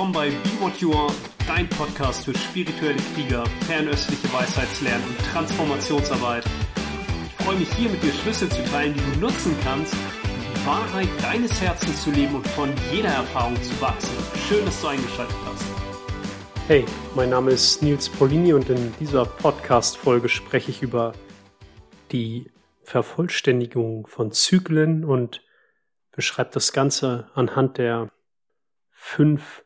[0.00, 1.12] willkommen bei Be What You Are,
[1.46, 6.42] dein Podcast für spirituelle Krieger, fernöstliche Weisheitslernen und Transformationsarbeit.
[7.26, 10.66] Ich freue mich hier mit dir Schlüssel zu teilen, die du nutzen kannst, um die
[10.66, 14.16] Wahrheit deines Herzens zu leben und von jeder Erfahrung zu wachsen.
[14.48, 15.66] Schön, dass du eingeschaltet hast.
[16.66, 21.12] Hey, mein Name ist Nils Paulini und in dieser Podcast-Folge spreche ich über
[22.10, 22.50] die
[22.84, 25.42] Vervollständigung von Zyklen und
[26.10, 28.08] beschreibe das Ganze anhand der
[28.92, 29.62] fünf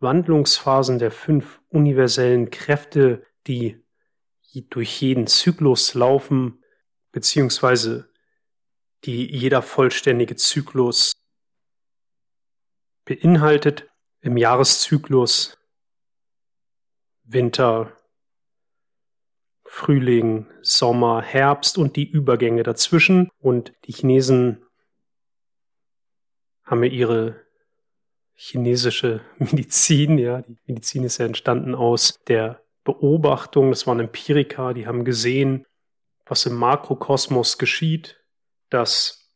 [0.00, 3.84] Wandlungsphasen der fünf universellen Kräfte, die
[4.70, 6.64] durch jeden Zyklus laufen,
[7.12, 8.10] beziehungsweise
[9.04, 11.12] die jeder vollständige Zyklus
[13.04, 13.88] beinhaltet
[14.20, 15.56] im Jahreszyklus
[17.24, 17.96] Winter,
[19.64, 23.30] Frühling, Sommer, Herbst und die Übergänge dazwischen.
[23.38, 24.64] Und die Chinesen
[26.64, 27.46] haben ja ihre
[28.40, 30.18] chinesische Medizin.
[30.18, 33.70] Ja, die Medizin ist ja entstanden aus der Beobachtung.
[33.70, 35.66] Das waren Empiriker, die haben gesehen,
[36.24, 38.18] was im Makrokosmos geschieht.
[38.70, 39.30] Das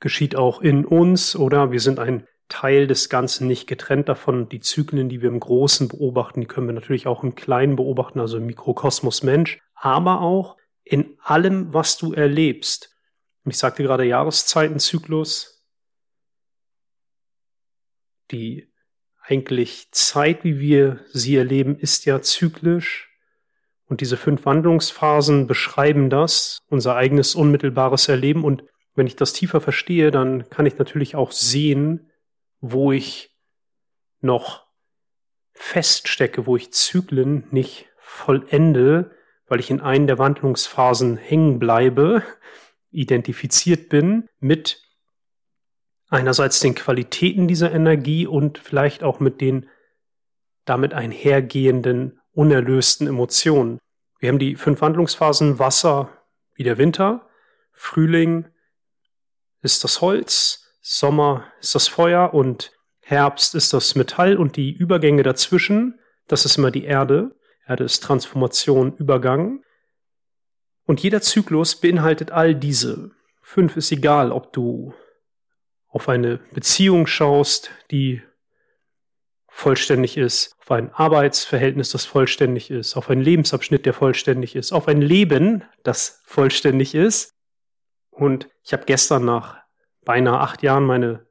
[0.00, 1.70] geschieht auch in uns, oder?
[1.70, 4.48] Wir sind ein Teil des Ganzen nicht getrennt davon.
[4.48, 8.18] Die Zyklen, die wir im Großen beobachten, die können wir natürlich auch im Kleinen beobachten,
[8.18, 12.94] also im Mikrokosmos Mensch, aber auch in allem, was du erlebst.
[13.46, 15.53] Ich sagte gerade Jahreszeitenzyklus,
[18.30, 18.72] die
[19.22, 23.10] eigentlich Zeit, wie wir sie erleben, ist ja zyklisch.
[23.86, 28.44] Und diese fünf Wandlungsphasen beschreiben das, unser eigenes unmittelbares Erleben.
[28.44, 32.10] Und wenn ich das tiefer verstehe, dann kann ich natürlich auch sehen,
[32.60, 33.34] wo ich
[34.20, 34.66] noch
[35.52, 39.12] feststecke, wo ich Zyklen nicht vollende,
[39.46, 42.22] weil ich in einen der Wandlungsphasen hängen bleibe,
[42.90, 44.83] identifiziert bin mit
[46.14, 49.68] einerseits den Qualitäten dieser Energie und vielleicht auch mit den
[50.64, 53.78] damit einhergehenden unerlösten Emotionen.
[54.18, 56.10] Wir haben die fünf Wandlungsphasen Wasser
[56.54, 57.28] wie der Winter,
[57.72, 58.46] Frühling
[59.60, 65.22] ist das Holz, Sommer ist das Feuer und Herbst ist das Metall und die Übergänge
[65.22, 67.34] dazwischen, das ist immer die Erde.
[67.66, 69.62] Erde ist Transformation, Übergang.
[70.86, 73.10] Und jeder Zyklus beinhaltet all diese.
[73.42, 74.94] Fünf ist egal, ob du
[75.94, 78.20] auf eine Beziehung schaust, die
[79.46, 84.88] vollständig ist, auf ein Arbeitsverhältnis, das vollständig ist, auf einen Lebensabschnitt, der vollständig ist, auf
[84.88, 87.30] ein Leben, das vollständig ist.
[88.10, 89.62] Und ich habe gestern nach
[90.04, 91.28] beinahe acht Jahren meine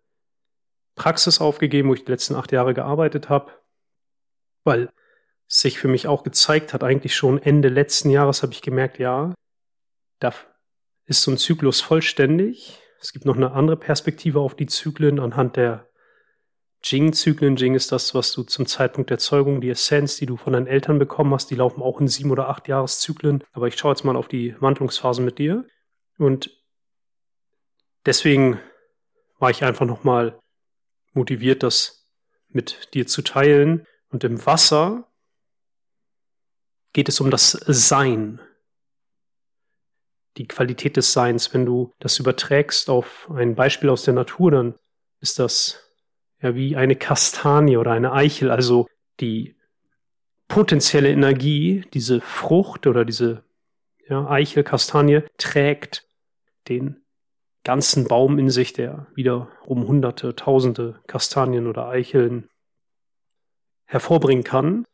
[0.96, 3.52] Praxis aufgegeben, wo ich die letzten acht Jahre gearbeitet habe,
[4.64, 4.90] weil
[5.46, 9.34] sich für mich auch gezeigt hat, eigentlich schon Ende letzten Jahres habe ich gemerkt, ja,
[10.20, 10.34] da
[11.06, 15.58] ist so ein Zyklus vollständig, es gibt noch eine andere Perspektive auf die Zyklen anhand
[15.58, 15.90] der
[16.86, 17.58] Jing-Zyklen.
[17.58, 20.68] Jing ist das, was du zum Zeitpunkt der Zeugung, die Essenz, die du von deinen
[20.68, 23.44] Eltern bekommen hast, die laufen auch in sieben oder acht Jahreszyklen.
[23.52, 25.66] Aber ich schaue jetzt mal auf die Wandlungsphasen mit dir.
[26.18, 26.50] Und
[28.06, 28.58] deswegen
[29.38, 30.40] war ich einfach nochmal
[31.12, 32.08] motiviert, das
[32.48, 33.86] mit dir zu teilen.
[34.12, 35.12] Und im Wasser
[36.94, 38.40] geht es um das Sein
[40.38, 41.54] die Qualität des Seins.
[41.54, 44.76] Wenn du das überträgst auf ein Beispiel aus der Natur, dann
[45.20, 45.84] ist das
[46.42, 48.88] ja wie eine Kastanie oder eine Eichel, also
[49.20, 49.56] die
[50.48, 53.44] potenzielle Energie, diese Frucht oder diese
[54.08, 56.08] ja, Eichel, Kastanie trägt
[56.68, 57.04] den
[57.64, 62.50] ganzen Baum in sich, der wiederum hunderte, tausende Kastanien oder Eicheln
[63.86, 64.86] hervorbringen kann.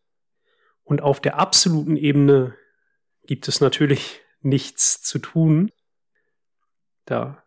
[0.83, 2.55] Und auf der absoluten Ebene
[3.25, 5.71] gibt es natürlich nichts zu tun.
[7.05, 7.43] Da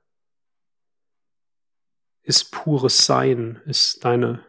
[2.22, 4.44] ist pures Sein, ist deine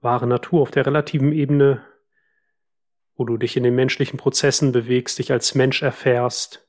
[0.00, 1.84] wahre Natur auf der relativen Ebene,
[3.14, 6.66] wo du dich in den menschlichen Prozessen bewegst, dich als Mensch erfährst,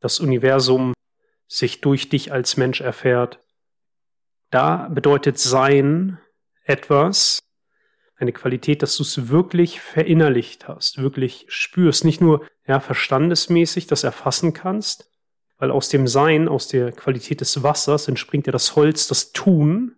[0.00, 0.92] das Universum
[1.46, 3.40] sich durch dich als Mensch erfährt.
[4.50, 6.20] Da bedeutet Sein
[6.64, 7.40] etwas,
[8.18, 14.04] eine Qualität, dass du es wirklich verinnerlicht hast, wirklich spürst, nicht nur ja, verstandesmäßig das
[14.04, 15.10] erfassen kannst,
[15.56, 19.96] weil aus dem Sein, aus der Qualität des Wassers entspringt ja das Holz, das Tun,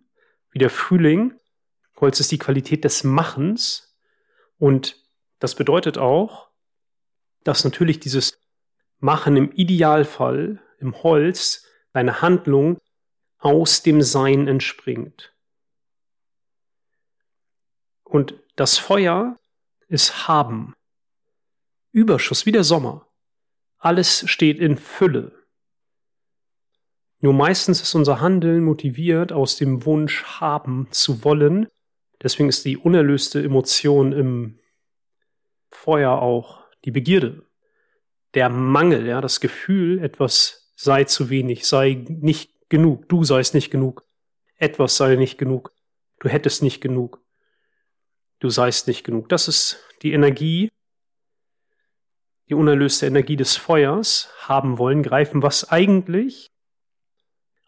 [0.51, 1.33] wie der Frühling.
[1.99, 3.97] Holz ist die Qualität des Machens
[4.57, 4.97] und
[5.39, 6.49] das bedeutet auch,
[7.43, 8.39] dass natürlich dieses
[8.99, 12.77] Machen im Idealfall im Holz, deine Handlung
[13.39, 15.33] aus dem Sein entspringt.
[18.11, 19.37] Und das Feuer
[19.87, 20.75] ist haben.
[21.91, 23.07] Überschuss, wie der Sommer.
[23.77, 25.31] Alles steht in Fülle.
[27.19, 31.67] Nur meistens ist unser Handeln motiviert aus dem Wunsch haben zu wollen,
[32.21, 34.59] Deswegen ist die unerlöste Emotion im
[35.69, 37.45] Feuer auch die Begierde.
[38.33, 43.71] Der Mangel, ja, das Gefühl, etwas sei zu wenig, sei nicht genug, du seist nicht
[43.71, 44.05] genug,
[44.55, 45.73] etwas sei nicht genug,
[46.19, 47.20] du hättest nicht genug,
[48.41, 49.29] du seist nicht genug.
[49.29, 50.69] Das ist die Energie,
[52.49, 56.47] die unerlöste Energie des Feuers haben wollen, greifen, was eigentlich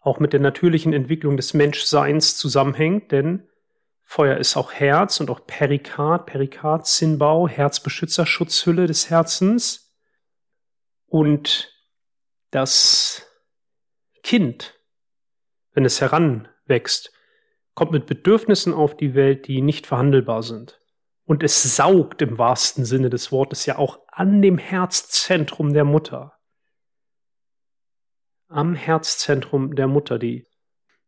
[0.00, 3.48] auch mit der natürlichen Entwicklung des Menschseins zusammenhängt, denn
[4.02, 9.96] Feuer ist auch Herz und auch Perikard, Perikard, Sinnbau, Herzbeschützerschutzhülle des Herzens.
[11.06, 11.72] Und
[12.50, 13.26] das
[14.22, 14.78] Kind,
[15.72, 17.12] wenn es heranwächst,
[17.74, 20.80] kommt mit Bedürfnissen auf die Welt, die nicht verhandelbar sind.
[21.24, 26.38] Und es saugt im wahrsten Sinne des Wortes ja auch an dem Herzzentrum der Mutter.
[28.48, 30.46] Am Herzzentrum der Mutter, die,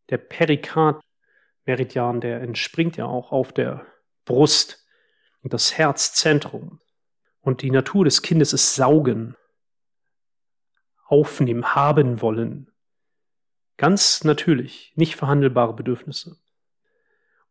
[0.08, 3.86] der Perikardmeridian, der entspringt ja auch auf der
[4.24, 4.84] Brust
[5.42, 6.80] und das Herzzentrum.
[7.40, 9.36] Und die Natur des Kindes ist saugen,
[11.04, 12.72] aufnehmen, haben wollen.
[13.76, 16.40] Ganz natürlich, nicht verhandelbare Bedürfnisse.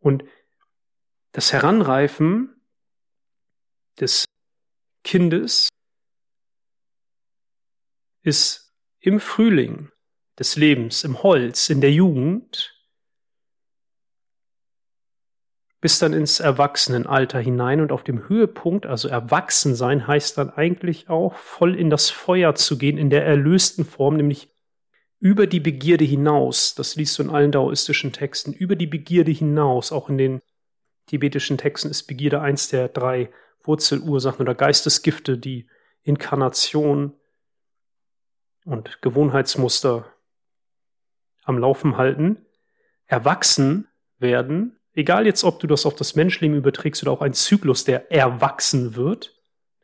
[0.05, 0.23] Und
[1.31, 2.61] das Heranreifen
[3.99, 4.25] des
[5.03, 5.67] Kindes
[8.21, 9.89] ist im Frühling
[10.37, 12.79] des Lebens, im Holz, in der Jugend,
[15.81, 21.33] bis dann ins Erwachsenenalter hinein und auf dem Höhepunkt, also Erwachsensein, heißt dann eigentlich auch
[21.33, 24.54] voll in das Feuer zu gehen, in der erlösten Form, nämlich
[25.19, 26.75] über die Begierde hinaus.
[26.75, 28.53] Das liest du in allen daoistischen Texten.
[28.53, 30.41] Über die Begierde hinaus, auch in den
[31.07, 33.31] tibetischen Texten ist Begierde eins der drei
[33.63, 35.67] Wurzelursachen oder Geistesgifte, die
[36.03, 37.13] Inkarnation
[38.65, 40.11] und Gewohnheitsmuster
[41.43, 42.45] am Laufen halten,
[43.05, 47.83] erwachsen werden, egal jetzt, ob du das auf das Menschleben überträgst oder auch ein Zyklus,
[47.83, 49.35] der erwachsen wird.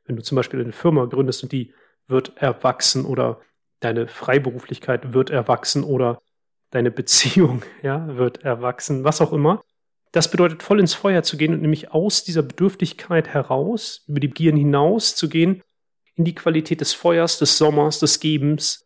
[0.06, 1.74] Wenn du zum Beispiel eine Firma gründest und die
[2.08, 3.40] wird erwachsen oder
[3.82, 6.22] deine Freiberuflichkeit wird erwachsen oder
[6.70, 9.62] deine Beziehung, ja, wird erwachsen, was auch immer.
[10.14, 14.30] Das bedeutet, voll ins Feuer zu gehen und nämlich aus dieser Bedürftigkeit heraus, über die
[14.30, 15.62] Gieren hinaus zu gehen,
[16.16, 18.86] in die Qualität des Feuers, des Sommers, des Gebens,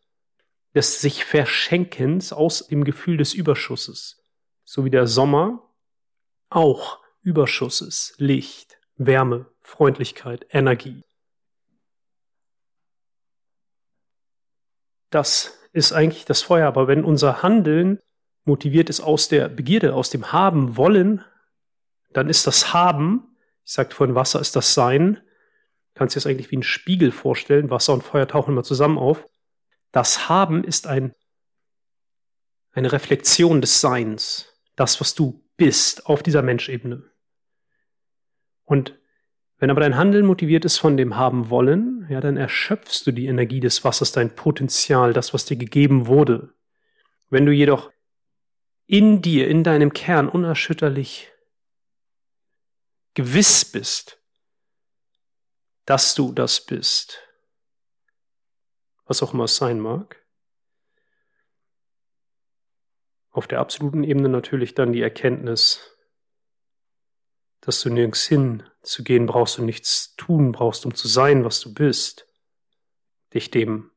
[0.76, 4.24] des sich Verschenkens aus dem Gefühl des Überschusses.
[4.66, 5.64] So wie der Sommer
[6.50, 8.16] auch Überschuss ist.
[8.18, 11.04] Licht, Wärme, Freundlichkeit, Energie.
[15.16, 16.68] Das ist eigentlich das Feuer.
[16.68, 18.00] Aber wenn unser Handeln
[18.44, 21.24] motiviert ist aus der Begierde, aus dem Haben wollen,
[22.12, 25.22] dann ist das Haben, ich sagte vorhin, Wasser ist das Sein,
[25.94, 29.26] kannst dir das eigentlich wie ein Spiegel vorstellen, Wasser und Feuer tauchen immer zusammen auf.
[29.94, 31.14] Das Haben ist ein,
[32.74, 37.10] eine Reflexion des Seins, das, was du bist auf dieser Menschebene.
[38.66, 39.00] Und
[39.58, 43.28] wenn aber dein Handeln motiviert ist von dem Haben wollen, ja, dann erschöpfst du die
[43.28, 46.54] Energie des Wassers, dein Potenzial, das, was dir gegeben wurde.
[47.30, 47.92] Wenn du jedoch
[48.86, 51.32] in dir, in deinem Kern unerschütterlich
[53.14, 54.22] gewiss bist,
[55.86, 57.22] dass du das bist,
[59.06, 60.22] was auch immer es sein mag.
[63.30, 65.98] Auf der absoluten Ebene natürlich dann die Erkenntnis,
[67.62, 71.60] dass du nirgends hin zu gehen brauchst und nichts tun brauchst, um zu sein, was
[71.60, 72.28] du bist.
[73.34, 73.92] Dich dem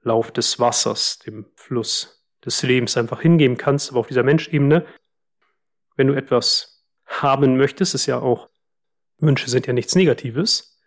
[0.00, 4.84] Lauf des Wassers, dem Fluss des Lebens einfach hingeben kannst, aber auf dieser Menschebene,
[5.96, 8.48] wenn du etwas haben möchtest, ist ja auch,
[9.18, 10.80] Wünsche sind ja nichts Negatives,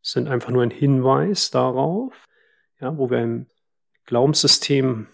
[0.00, 2.14] sind einfach nur ein Hinweis darauf,
[2.80, 3.46] ja, wo wir einem
[4.06, 5.08] Glaubenssystem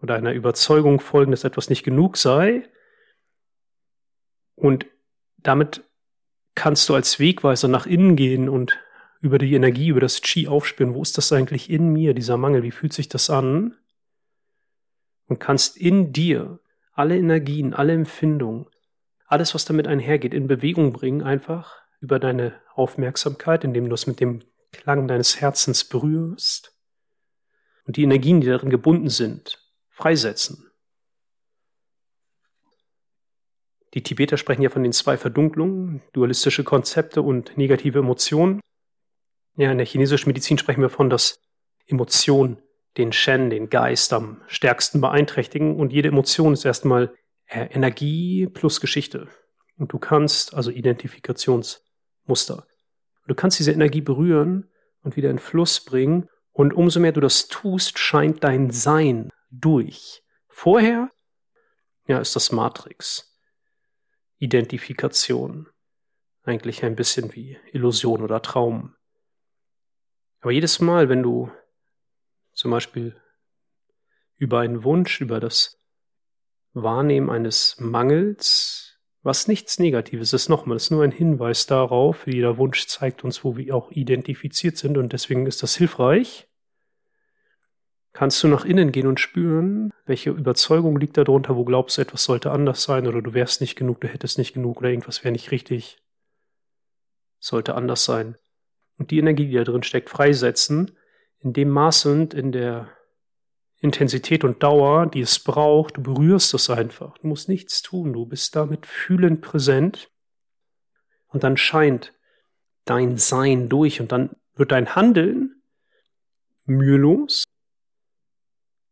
[0.00, 2.68] oder einer Überzeugung folgen, dass etwas nicht genug sei.
[4.54, 4.86] Und
[5.38, 5.82] damit
[6.56, 8.76] kannst du als Wegweiser nach innen gehen und
[9.20, 12.64] über die Energie, über das Chi aufspüren, wo ist das eigentlich in mir, dieser Mangel,
[12.64, 13.76] wie fühlt sich das an?
[15.26, 16.60] und kannst in dir
[16.92, 18.66] alle Energien, alle Empfindungen,
[19.26, 24.20] alles, was damit einhergeht, in Bewegung bringen, einfach über deine Aufmerksamkeit, indem du es mit
[24.20, 26.72] dem Klang deines Herzens berührst
[27.86, 29.58] und die Energien, die darin gebunden sind,
[29.90, 30.65] freisetzen.
[33.96, 38.60] Die Tibeter sprechen ja von den zwei Verdunklungen, dualistische Konzepte und negative Emotionen.
[39.56, 41.40] Ja, in der chinesischen Medizin sprechen wir von, dass
[41.86, 42.58] Emotionen
[42.98, 45.76] den Shen, den Geist am stärksten beeinträchtigen.
[45.76, 47.14] Und jede Emotion ist erstmal
[47.46, 49.28] äh, Energie plus Geschichte.
[49.78, 52.66] Und du kannst, also Identifikationsmuster,
[53.26, 54.68] du kannst diese Energie berühren
[55.04, 56.28] und wieder in Fluss bringen.
[56.52, 60.22] Und umso mehr du das tust, scheint dein Sein durch.
[60.48, 61.10] Vorher,
[62.06, 63.32] ja, ist das Matrix.
[64.38, 65.68] Identifikation.
[66.42, 68.94] Eigentlich ein bisschen wie Illusion oder Traum.
[70.40, 71.50] Aber jedes Mal, wenn du
[72.52, 73.20] zum Beispiel
[74.36, 75.78] über einen Wunsch, über das
[76.72, 82.86] Wahrnehmen eines Mangels, was nichts Negatives ist, nochmal, ist nur ein Hinweis darauf, jeder Wunsch
[82.86, 86.46] zeigt uns, wo wir auch identifiziert sind und deswegen ist das hilfreich.
[88.16, 92.24] Kannst du nach innen gehen und spüren, welche Überzeugung liegt darunter, wo glaubst du, etwas
[92.24, 95.32] sollte anders sein oder du wärst nicht genug, du hättest nicht genug oder irgendwas wäre
[95.32, 95.98] nicht richtig,
[97.38, 98.38] sollte anders sein.
[98.96, 100.96] Und die Energie, die da drin steckt, freisetzen,
[101.40, 102.88] in dem Maße und in der
[103.80, 105.98] Intensität und Dauer, die es braucht.
[105.98, 107.18] Du berührst es einfach.
[107.18, 108.14] Du musst nichts tun.
[108.14, 110.10] Du bist damit fühlend präsent.
[111.26, 112.14] Und dann scheint
[112.86, 115.60] dein Sein durch und dann wird dein Handeln
[116.64, 117.44] mühelos,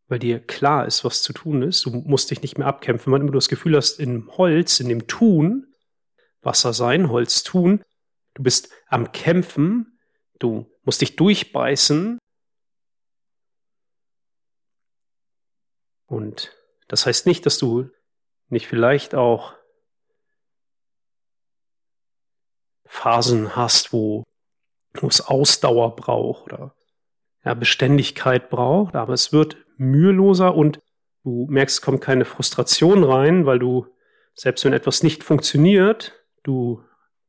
[0.09, 1.85] weil dir klar ist, was zu tun ist.
[1.85, 3.13] Du musst dich nicht mehr abkämpfen.
[3.13, 5.67] Wenn du das Gefühl hast, im Holz, in dem Tun,
[6.43, 7.83] Wasser sein, Holz tun,
[8.35, 9.99] du bist am Kämpfen,
[10.39, 12.19] du musst dich durchbeißen,
[16.07, 16.57] Und
[16.87, 17.91] das heißt nicht, dass du
[18.49, 19.55] nicht vielleicht auch
[22.87, 24.23] Phasen hast, wo,
[24.95, 26.77] wo es Ausdauer braucht oder
[27.45, 30.81] ja, Beständigkeit braucht, aber es wird müheloser und
[31.25, 33.87] du merkst, es kommt keine Frustration rein, weil du,
[34.35, 36.13] selbst wenn etwas nicht funktioniert,
[36.43, 36.83] du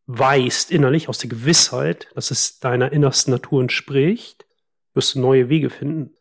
[0.08, 4.46] weißt innerlich aus der Gewissheit, dass es deiner innersten Natur entspricht,
[4.94, 6.16] wirst du neue Wege finden.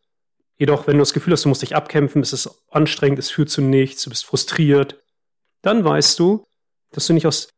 [0.56, 3.50] Jedoch, wenn du das Gefühl hast, du musst dich abkämpfen, es ist anstrengend, es führt
[3.50, 5.02] zu nichts, du bist frustriert,
[5.62, 6.46] dann weißt du,
[6.92, 7.48] dass du nicht aus,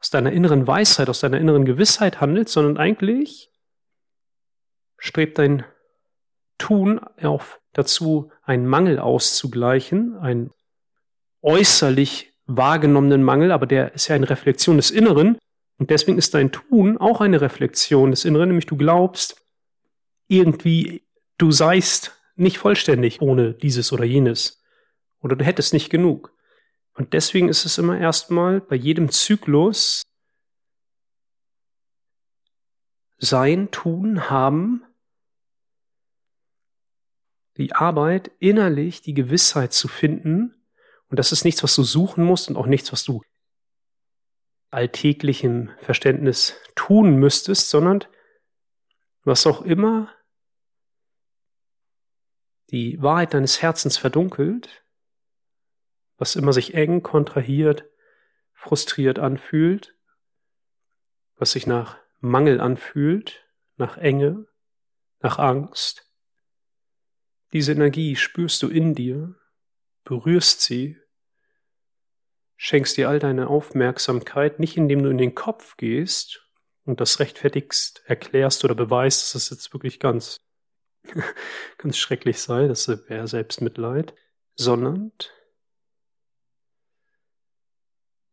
[0.00, 3.50] aus deiner inneren Weisheit, aus deiner inneren Gewissheit handelst, sondern eigentlich
[4.98, 5.64] strebt dein
[6.58, 10.50] Tun auf dazu, einen Mangel auszugleichen, einen
[11.42, 15.38] äußerlich wahrgenommenen Mangel, aber der ist ja eine Reflexion des Inneren.
[15.78, 19.40] Und deswegen ist dein Tun auch eine Reflexion des Inneren, nämlich du glaubst,
[20.26, 24.62] irgendwie du seist nicht vollständig ohne dieses oder jenes.
[25.20, 26.32] Oder du hättest nicht genug.
[26.94, 30.02] Und deswegen ist es immer erstmal bei jedem Zyklus
[33.18, 34.84] sein, tun, haben,
[37.58, 40.54] die Arbeit, innerlich die Gewissheit zu finden.
[41.08, 43.22] Und das ist nichts, was du suchen musst und auch nichts, was du
[44.70, 48.04] alltäglichem Verständnis tun müsstest, sondern
[49.24, 50.12] was auch immer
[52.70, 54.84] die Wahrheit deines Herzens verdunkelt,
[56.16, 57.84] was immer sich eng, kontrahiert,
[58.52, 59.96] frustriert anfühlt,
[61.36, 64.46] was sich nach Mangel anfühlt, nach Enge,
[65.20, 66.07] nach Angst.
[67.52, 69.34] Diese Energie spürst du in dir,
[70.04, 70.98] berührst sie,
[72.56, 76.46] schenkst dir all deine Aufmerksamkeit, nicht indem du in den Kopf gehst
[76.84, 80.40] und das rechtfertigst, erklärst oder beweist, dass es jetzt wirklich ganz
[81.78, 84.14] ganz schrecklich sei, das wäre Selbstmitleid,
[84.54, 85.12] sondern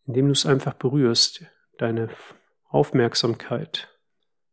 [0.05, 1.45] indem du es einfach berührst,
[1.77, 2.09] deine
[2.69, 3.89] Aufmerksamkeit,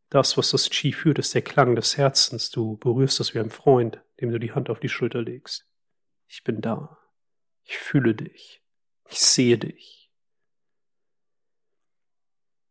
[0.09, 2.51] das, was das Qi führt, ist der Klang des Herzens.
[2.51, 5.67] Du berührst das wie ein Freund, dem du die Hand auf die Schulter legst.
[6.29, 6.99] Ich bin da.
[7.65, 8.63] Ich fühle dich.
[9.11, 10.11] Ich sehe dich.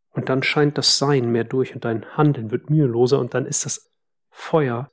[0.10, 3.66] Und dann scheint das Sein mehr durch und dein Handeln wird müheloser und dann ist
[3.66, 3.92] das
[4.30, 4.92] Feuer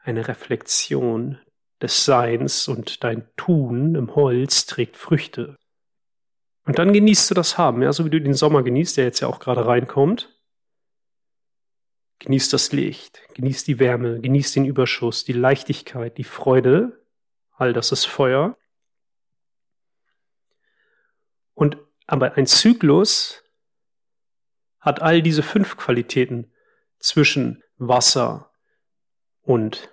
[0.00, 1.38] eine Reflexion
[1.80, 5.56] des Seins und dein Tun im Holz trägt Früchte.
[6.64, 9.20] Und dann genießt du das Haben, ja, so wie du den Sommer genießt, der jetzt
[9.20, 10.37] ja auch gerade reinkommt.
[12.20, 17.04] Genießt das Licht, genießt die Wärme, genießt den Überschuss, die Leichtigkeit, die Freude.
[17.52, 18.56] All das ist Feuer.
[21.54, 23.44] Und aber ein Zyklus
[24.80, 26.52] hat all diese fünf Qualitäten
[26.98, 28.50] zwischen Wasser
[29.42, 29.90] und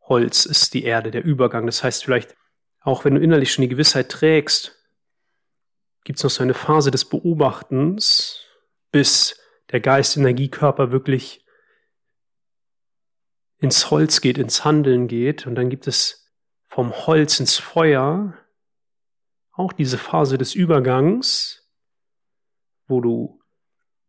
[0.00, 1.66] Holz ist die Erde, der Übergang.
[1.66, 2.36] Das heißt vielleicht,
[2.80, 4.76] auch wenn du innerlich schon die Gewissheit trägst,
[6.04, 8.44] gibt es noch so eine Phase des Beobachtens,
[8.90, 9.40] bis
[9.74, 11.44] der Geist, Energiekörper wirklich
[13.58, 15.48] ins Holz geht, ins Handeln geht.
[15.48, 16.30] Und dann gibt es
[16.68, 18.38] vom Holz ins Feuer
[19.50, 21.68] auch diese Phase des Übergangs,
[22.86, 23.42] wo du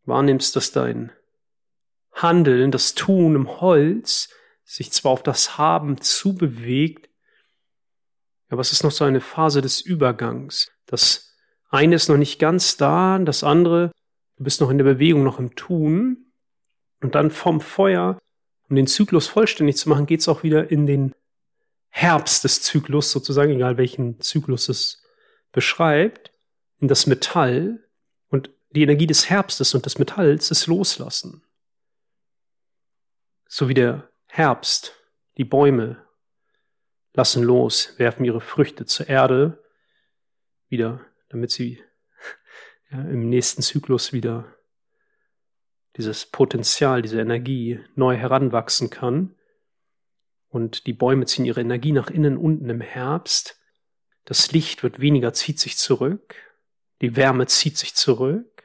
[0.04, 1.12] wahrnimmst, dass dein
[2.12, 4.30] Handeln, das Tun im Holz
[4.66, 7.10] sich zwar auf das Haben zubewegt,
[8.50, 10.72] aber es ist noch so eine Phase des Übergangs.
[10.86, 11.36] Das
[11.72, 13.92] eine ist noch nicht ganz da, das andere,
[14.38, 16.32] du bist noch in der Bewegung, noch im Tun.
[17.02, 18.20] Und dann vom Feuer,
[18.70, 21.14] um den Zyklus vollständig zu machen, geht es auch wieder in den
[21.90, 25.04] Herbst des Zyklus, sozusagen, egal welchen Zyklus es
[25.52, 26.32] beschreibt,
[26.80, 27.88] in das Metall
[28.28, 31.44] und die Energie des Herbstes und des Metalls ist Loslassen.
[33.48, 34.94] So wie der Herbst,
[35.38, 36.06] die Bäume
[37.14, 39.64] lassen los, werfen ihre Früchte zur Erde,
[40.68, 41.00] wieder,
[41.30, 41.82] damit sie
[43.02, 44.56] im nächsten Zyklus wieder
[45.98, 49.36] dieses Potenzial, diese Energie neu heranwachsen kann.
[50.50, 53.60] Und die Bäume ziehen ihre Energie nach innen unten im Herbst.
[54.26, 56.36] Das Licht wird weniger, zieht sich zurück.
[57.02, 58.64] Die Wärme zieht sich zurück.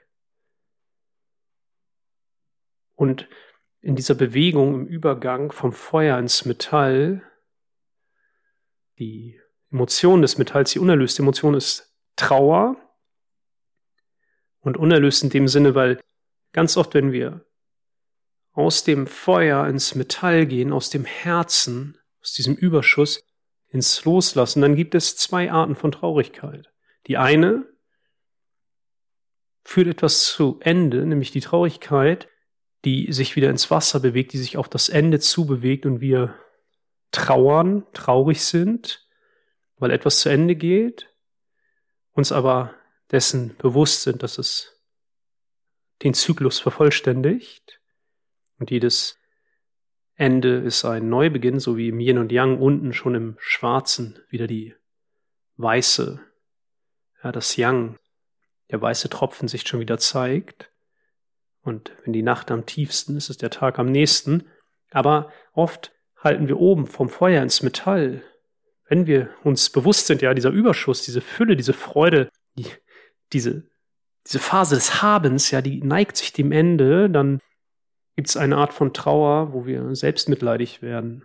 [2.95, 3.29] Und
[3.81, 7.23] in dieser Bewegung im Übergang vom Feuer ins Metall,
[8.99, 12.77] die Emotion des Metalls, die unerlöste Emotion ist Trauer.
[14.61, 16.01] Und unerlöst in dem Sinne, weil
[16.53, 17.45] ganz oft, wenn wir
[18.53, 23.25] aus dem Feuer ins Metall gehen, aus dem Herzen, aus diesem Überschuss
[23.69, 26.71] ins Loslassen, dann gibt es zwei Arten von Traurigkeit.
[27.07, 27.67] Die eine
[29.63, 32.29] führt etwas zu Ende, nämlich die Traurigkeit,
[32.85, 36.35] die sich wieder ins Wasser bewegt, die sich auf das Ende zubewegt und wir
[37.13, 39.07] trauern, traurig sind,
[39.77, 41.09] weil etwas zu Ende geht,
[42.13, 42.75] uns aber
[43.11, 44.77] dessen bewusst sind, dass es
[46.03, 47.81] den Zyklus vervollständigt
[48.59, 49.19] und jedes
[50.15, 54.47] Ende ist ein Neubeginn, so wie im Yin und Yang unten schon im Schwarzen wieder
[54.47, 54.75] die
[55.57, 56.21] weiße,
[57.25, 57.99] ja, das Yang,
[58.71, 60.69] der weiße Tropfen sich schon wieder zeigt.
[61.63, 64.47] Und wenn die Nacht am tiefsten ist, ist der Tag am nächsten.
[64.91, 68.23] Aber oft halten wir oben vom Feuer ins Metall.
[68.89, 72.67] Wenn wir uns bewusst sind, ja, dieser Überschuss, diese Fülle, diese Freude, die,
[73.33, 73.65] diese,
[74.27, 77.41] diese Phase des Habens, ja, die neigt sich dem Ende, dann
[78.17, 81.25] gibt es eine Art von Trauer, wo wir selbstmitleidig werden.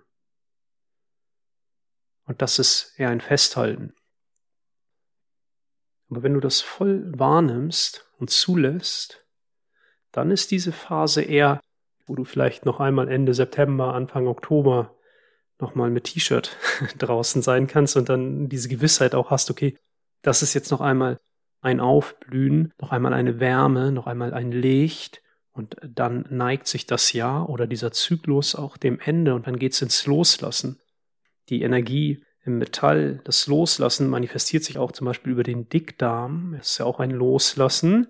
[2.26, 3.94] Und das ist eher ein Festhalten.
[6.10, 9.26] Aber wenn du das voll wahrnimmst und zulässt,
[10.12, 11.62] dann ist diese Phase eher,
[12.06, 14.96] wo du vielleicht noch einmal Ende September, Anfang Oktober
[15.60, 16.56] nochmal mit T-Shirt
[16.98, 19.78] draußen sein kannst und dann diese Gewissheit auch hast, okay,
[20.22, 21.20] das ist jetzt noch einmal
[21.66, 27.12] ein Aufblühen, noch einmal eine Wärme, noch einmal ein Licht und dann neigt sich das
[27.14, 30.80] Jahr oder dieser Zyklus auch dem Ende und dann geht's ins Loslassen.
[31.50, 36.72] Die Energie im Metall, das Loslassen manifestiert sich auch zum Beispiel über den Dickdarm, das
[36.72, 38.08] ist ja auch ein Loslassen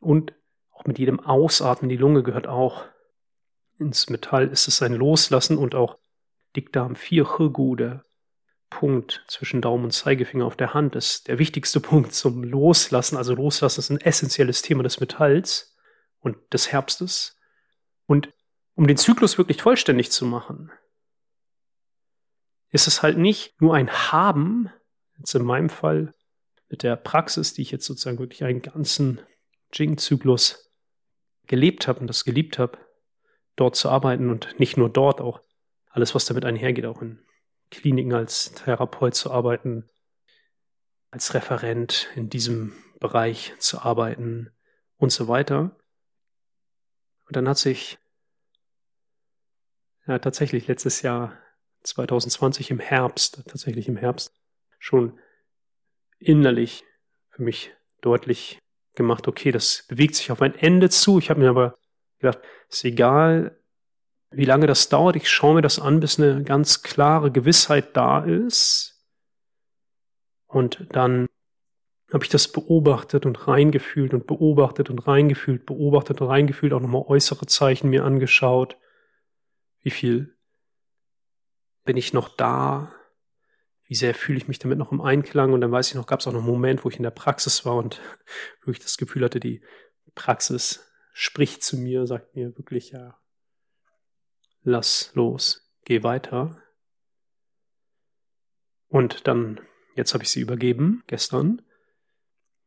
[0.00, 0.34] und
[0.72, 2.84] auch mit jedem Ausatmen, die Lunge gehört auch
[3.78, 5.96] ins Metall, ist es ein Loslassen und auch
[6.56, 7.26] Dickdarm 4
[7.78, 8.02] der
[8.70, 13.16] Punkt zwischen Daumen und Zeigefinger auf der Hand ist der wichtigste Punkt zum Loslassen.
[13.16, 15.76] Also Loslassen ist ein essentielles Thema des Metalls
[16.20, 17.38] und des Herbstes.
[18.06, 18.32] Und
[18.74, 20.70] um den Zyklus wirklich vollständig zu machen,
[22.70, 24.70] ist es halt nicht nur ein Haben,
[25.18, 26.12] jetzt in meinem Fall
[26.68, 29.20] mit der Praxis, die ich jetzt sozusagen wirklich einen ganzen
[29.72, 30.72] Jing-Zyklus
[31.46, 32.78] gelebt habe und das geliebt habe,
[33.54, 35.40] dort zu arbeiten und nicht nur dort, auch
[35.90, 37.20] alles, was damit einhergeht, auch in
[37.70, 39.88] Kliniken als Therapeut zu arbeiten,
[41.10, 44.50] als Referent in diesem Bereich zu arbeiten
[44.96, 45.76] und so weiter.
[47.26, 47.98] Und dann hat sich
[50.06, 51.36] ja tatsächlich letztes Jahr
[51.82, 54.32] 2020 im Herbst, tatsächlich im Herbst,
[54.78, 55.18] schon
[56.18, 56.84] innerlich
[57.30, 58.58] für mich deutlich
[58.94, 61.18] gemacht, okay, das bewegt sich auf ein Ende zu.
[61.18, 61.74] Ich habe mir aber
[62.18, 63.60] gedacht, ist egal,
[64.36, 65.16] wie lange das dauert.
[65.16, 69.02] Ich schaue mir das an, bis eine ganz klare Gewissheit da ist.
[70.46, 71.26] Und dann
[72.12, 77.04] habe ich das beobachtet und reingefühlt und beobachtet und reingefühlt, beobachtet und reingefühlt, auch nochmal
[77.06, 78.76] äußere Zeichen mir angeschaut.
[79.80, 80.36] Wie viel
[81.84, 82.92] bin ich noch da?
[83.84, 85.54] Wie sehr fühle ich mich damit noch im Einklang?
[85.54, 87.10] Und dann weiß ich noch, gab es auch noch einen Moment, wo ich in der
[87.10, 88.02] Praxis war und
[88.64, 89.62] wo ich das Gefühl hatte, die
[90.14, 93.18] Praxis spricht zu mir, sagt mir wirklich, ja,
[94.66, 96.60] lass los, geh weiter.
[98.88, 99.60] Und dann,
[99.94, 101.62] jetzt habe ich sie übergeben, gestern,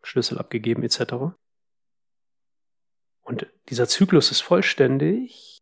[0.01, 1.35] Schlüssel abgegeben etc.
[3.21, 5.59] Und dieser Zyklus ist vollständig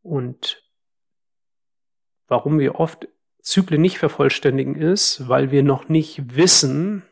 [0.00, 0.66] und
[2.28, 3.08] warum wir oft
[3.42, 7.06] Zyklen nicht vervollständigen ist, weil wir noch nicht wissen,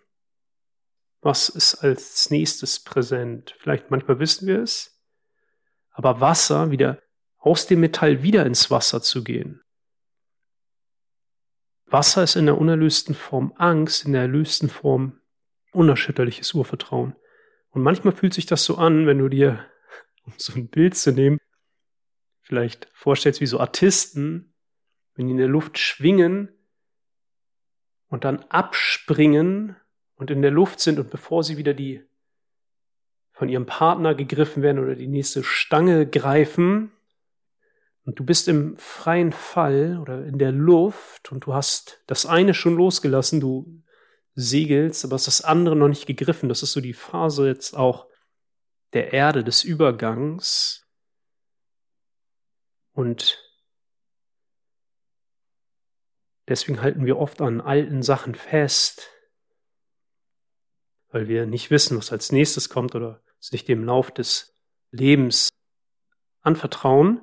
[1.20, 3.54] was ist als nächstes präsent.
[3.58, 4.99] Vielleicht manchmal wissen wir es,
[5.90, 7.02] aber Wasser wieder
[7.38, 9.62] aus dem Metall wieder ins Wasser zu gehen.
[11.86, 15.20] Wasser ist in der unerlösten Form Angst, in der erlösten Form
[15.72, 17.16] unerschütterliches Urvertrauen.
[17.70, 19.66] Und manchmal fühlt sich das so an, wenn du dir,
[20.24, 21.38] um so ein Bild zu nehmen,
[22.42, 24.54] vielleicht vorstellst, wie so Artisten,
[25.14, 26.48] wenn die in der Luft schwingen
[28.08, 29.76] und dann abspringen
[30.14, 32.04] und in der Luft sind und bevor sie wieder die
[33.40, 36.92] von ihrem Partner gegriffen werden oder die nächste Stange greifen
[38.04, 42.52] und du bist im freien Fall oder in der Luft und du hast das eine
[42.52, 43.82] schon losgelassen, du
[44.34, 46.50] segelst, aber hast das andere noch nicht gegriffen.
[46.50, 48.08] Das ist so die Phase jetzt auch
[48.92, 50.86] der Erde, des Übergangs.
[52.92, 53.42] Und
[56.46, 59.08] deswegen halten wir oft an alten Sachen fest,
[61.08, 64.54] weil wir nicht wissen, was als nächstes kommt oder sich dem Lauf des
[64.92, 65.48] Lebens
[66.42, 67.22] anvertrauen.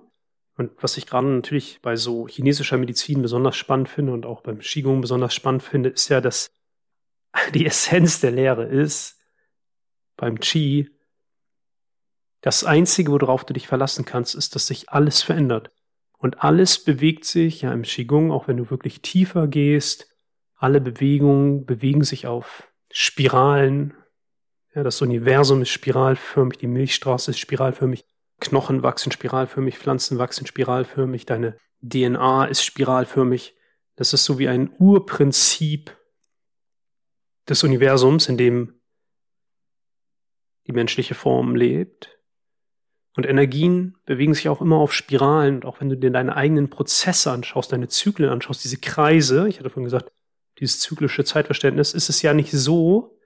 [0.58, 4.60] Und was ich gerade natürlich bei so chinesischer Medizin besonders spannend finde und auch beim
[4.60, 6.50] Qigong besonders spannend finde, ist ja, dass
[7.54, 9.18] die Essenz der Lehre ist
[10.18, 10.90] beim Qi,
[12.42, 15.72] das Einzige, worauf du dich verlassen kannst, ist, dass sich alles verändert.
[16.18, 20.08] Und alles bewegt sich, ja, im Qigong, auch wenn du wirklich tiefer gehst,
[20.56, 23.94] alle Bewegungen bewegen sich auf Spiralen.
[24.78, 28.06] Ja, das Universum ist spiralförmig, die Milchstraße ist spiralförmig,
[28.40, 33.56] Knochen wachsen spiralförmig, Pflanzen wachsen spiralförmig, deine DNA ist spiralförmig.
[33.96, 35.98] Das ist so wie ein Urprinzip
[37.50, 38.80] des Universums, in dem
[40.68, 42.20] die menschliche Form lebt.
[43.16, 45.56] Und Energien bewegen sich auch immer auf Spiralen.
[45.56, 49.58] Und auch wenn du dir deine eigenen Prozesse anschaust, deine Zyklen anschaust, diese Kreise, ich
[49.58, 50.12] hatte vorhin gesagt,
[50.60, 53.17] dieses zyklische Zeitverständnis, ist es ja nicht so,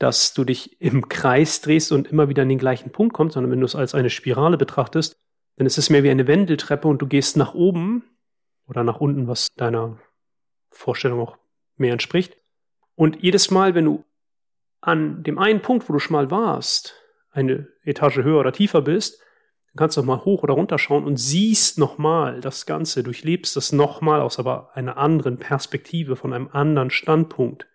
[0.00, 3.52] dass du dich im Kreis drehst und immer wieder an den gleichen Punkt kommst, sondern
[3.52, 5.14] wenn du es als eine Spirale betrachtest,
[5.56, 8.02] dann ist es mehr wie eine Wendeltreppe und du gehst nach oben
[8.66, 9.98] oder nach unten, was deiner
[10.70, 11.36] Vorstellung auch
[11.76, 12.34] mehr entspricht.
[12.94, 14.04] Und jedes Mal, wenn du
[14.80, 16.94] an dem einen Punkt, wo du schon mal warst,
[17.30, 19.20] eine Etage höher oder tiefer bist,
[19.66, 23.72] dann kannst du mal hoch oder runter schauen und siehst nochmal das Ganze, durchlebst das
[23.72, 27.66] nochmal aus aber einer anderen Perspektive, von einem anderen Standpunkt.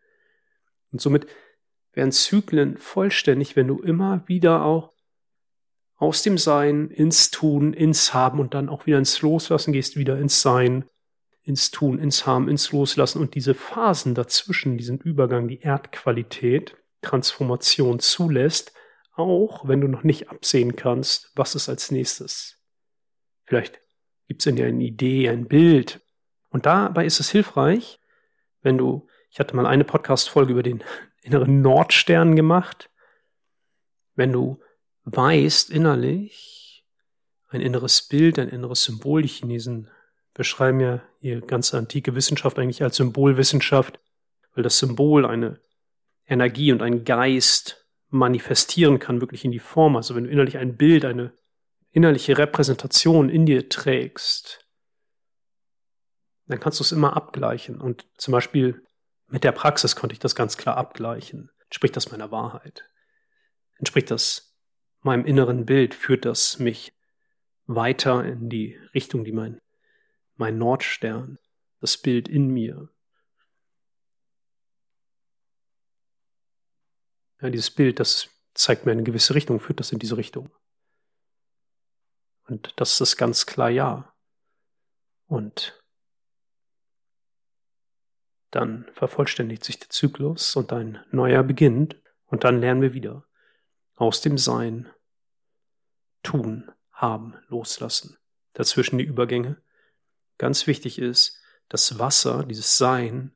[0.92, 1.28] Und somit
[1.96, 4.94] werden Zyklen vollständig, wenn du immer wieder auch
[5.98, 10.20] aus dem Sein ins Tun, ins Haben und dann auch wieder ins Loslassen gehst, wieder
[10.20, 10.86] ins Sein,
[11.44, 18.00] ins Tun, ins Haben, ins Loslassen und diese Phasen dazwischen, diesen Übergang, die Erdqualität, Transformation
[18.00, 18.74] zulässt,
[19.14, 22.58] auch wenn du noch nicht absehen kannst, was ist als nächstes.
[23.46, 23.80] Vielleicht
[24.28, 26.02] gibt es in dir eine Idee, ein Bild.
[26.50, 28.00] Und dabei ist es hilfreich,
[28.62, 30.84] wenn du, ich hatte mal eine Podcast-Folge über den
[31.26, 32.90] inneren Nordstern gemacht,
[34.16, 34.62] wenn du
[35.04, 36.86] weißt innerlich
[37.50, 39.90] ein inneres Bild, ein inneres Symbol, die Chinesen
[40.34, 44.00] beschreiben ja ihre ganze antike Wissenschaft eigentlich als Symbolwissenschaft,
[44.54, 45.60] weil das Symbol eine
[46.28, 49.96] Energie und ein Geist manifestieren kann, wirklich in die Form.
[49.96, 51.34] Also wenn du innerlich ein Bild, eine
[51.92, 54.66] innerliche Repräsentation in dir trägst,
[56.48, 57.80] dann kannst du es immer abgleichen.
[57.80, 58.85] Und zum Beispiel
[59.36, 61.52] mit der Praxis konnte ich das ganz klar abgleichen.
[61.65, 62.89] Entspricht das meiner Wahrheit?
[63.78, 64.56] Entspricht das
[65.02, 65.93] meinem inneren Bild?
[65.93, 66.93] Führt das mich
[67.65, 69.60] weiter in die Richtung, die mein,
[70.36, 71.38] mein Nordstern,
[71.82, 72.88] das Bild in mir
[77.41, 80.50] Ja, dieses Bild, das zeigt mir eine gewisse Richtung, führt das in diese Richtung.
[82.48, 84.15] Und das ist ganz klar ja.
[85.28, 85.85] Und
[88.56, 93.26] dann vervollständigt sich der Zyklus und ein neuer beginnt und dann lernen wir wieder
[93.96, 94.89] aus dem Sein
[96.24, 98.18] tun, haben, loslassen.
[98.54, 99.62] Dazwischen die Übergänge.
[100.38, 103.36] Ganz wichtig ist, das Wasser, dieses Sein,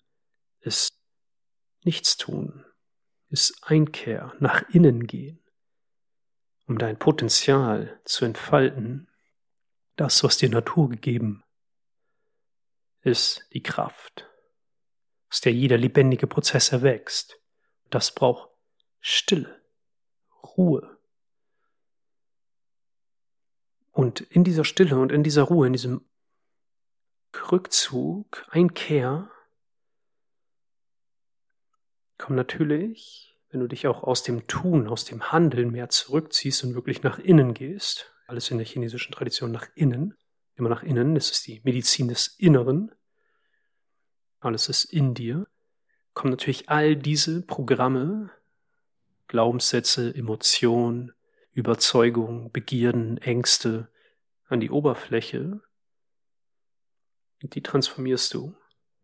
[0.62, 0.98] ist
[1.84, 2.66] nichts tun,
[3.28, 5.44] ist Einkehr, nach innen gehen,
[6.66, 9.10] um dein Potenzial zu entfalten,
[9.98, 11.44] das, was dir Natur gegeben
[13.02, 14.30] ist, die Kraft,
[15.30, 17.40] aus der jeder lebendige Prozess erwächst.
[17.90, 18.50] Das braucht
[19.00, 19.62] Stille,
[20.44, 20.98] Ruhe.
[23.92, 26.06] Und in dieser Stille und in dieser Ruhe, in diesem
[27.52, 29.30] Rückzug, Einkehr,
[32.18, 36.76] kommen natürlich, wenn du dich auch aus dem Tun, aus dem Handeln mehr zurückziehst und
[36.76, 40.16] wirklich nach innen gehst, alles in der chinesischen Tradition nach innen,
[40.56, 42.92] immer nach innen, das ist die Medizin des Inneren,
[44.40, 45.48] alles ist in dir,
[46.14, 48.32] kommen natürlich all diese Programme,
[49.28, 51.14] Glaubenssätze, Emotionen,
[51.54, 53.90] Überzeugungen, Begierden, Ängste
[54.48, 55.62] an die Oberfläche.
[57.42, 58.56] Und die transformierst du,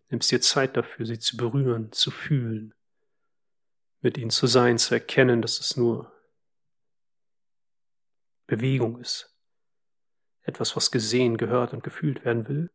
[0.10, 2.74] nimmst dir Zeit dafür, sie zu berühren, zu fühlen,
[4.02, 6.12] mit ihnen zu sein, zu erkennen, dass es nur
[8.48, 9.36] Bewegung ist.
[10.42, 12.72] Etwas, was gesehen, gehört und gefühlt werden will.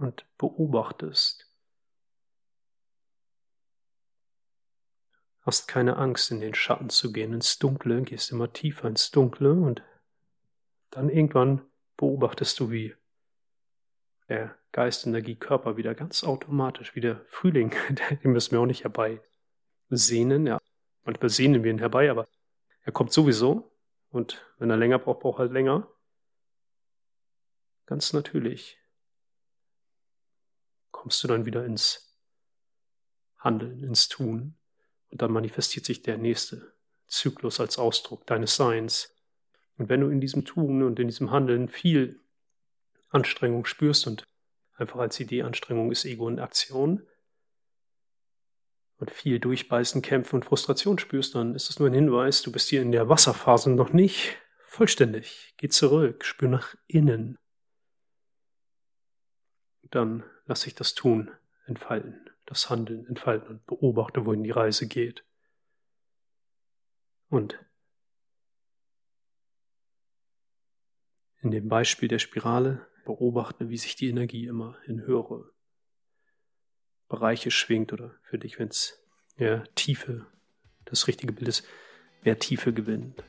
[0.00, 1.46] Und beobachtest.
[5.42, 9.52] Hast keine Angst, in den Schatten zu gehen, ins Dunkle, gehst immer tiefer ins Dunkle
[9.52, 9.82] und
[10.90, 11.62] dann irgendwann
[11.96, 12.94] beobachtest du, wie
[14.28, 17.74] der Geist, Energie, Körper wieder ganz automatisch, wie der Frühling,
[18.22, 19.20] den müssen wir auch nicht herbei
[19.88, 20.58] sehnen, ja.
[21.04, 22.26] Manchmal sehnen wir ihn herbei, aber
[22.82, 23.76] er kommt sowieso
[24.10, 25.88] und wenn er länger braucht, braucht er halt länger.
[27.86, 28.79] Ganz natürlich
[31.00, 32.14] kommst du dann wieder ins
[33.38, 34.54] Handeln, ins Tun
[35.08, 36.74] und dann manifestiert sich der nächste
[37.06, 39.16] Zyklus als Ausdruck deines Seins.
[39.78, 42.20] Und wenn du in diesem Tun und in diesem Handeln viel
[43.08, 44.24] Anstrengung spürst und
[44.74, 47.06] einfach als Idee Anstrengung ist Ego in Aktion
[48.98, 52.68] und viel Durchbeißen, Kämpfen und Frustration spürst, dann ist es nur ein Hinweis, du bist
[52.68, 54.36] hier in der Wasserphase noch nicht
[54.66, 55.54] vollständig.
[55.56, 57.38] Geh zurück, spür nach innen.
[59.90, 61.30] Dann lass dich das Tun
[61.66, 65.24] entfalten, das Handeln entfalten und beobachte, wohin die Reise geht.
[67.28, 67.58] Und
[71.42, 75.50] in dem Beispiel der Spirale beobachte, wie sich die Energie immer in höhere
[77.08, 79.02] Bereiche schwingt oder für dich, wenn es
[79.36, 80.26] ja, Tiefe,
[80.84, 81.66] das richtige Bild ist,
[82.22, 83.24] wer Tiefe gewinnt.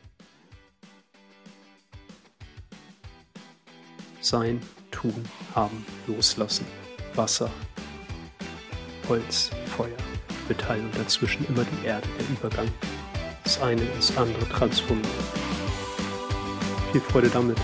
[4.19, 5.23] Sein, tun,
[5.55, 6.65] haben, loslassen,
[7.15, 7.49] Wasser,
[9.07, 9.97] Holz, Feuer,
[10.47, 12.67] Metall und dazwischen immer die Erde, der Übergang.
[13.43, 15.09] Das eine ins andere transformieren.
[16.91, 17.57] Viel Freude damit.